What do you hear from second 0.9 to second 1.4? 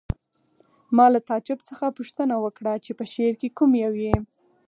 ما له